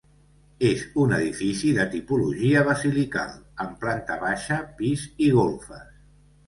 És 0.69 0.79
un 1.03 1.13
edifici 1.17 1.73
de 1.75 1.85
tipologia 1.97 2.65
basilical, 2.71 3.37
amb 3.67 3.79
planta 3.85 4.21
baixa, 4.27 4.63
pis 4.83 5.07
i 5.29 5.31
golfes. 5.41 5.91